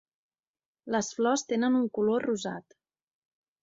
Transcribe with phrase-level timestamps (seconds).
[0.95, 2.81] Les flors tenen un color rosat.